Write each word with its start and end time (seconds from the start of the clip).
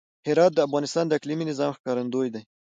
هرات 0.27 0.51
د 0.55 0.59
افغانستان 0.67 1.05
د 1.07 1.11
اقلیمي 1.19 1.45
نظام 1.51 1.71
ښکارندوی 1.77 2.27
دی. 2.33 2.41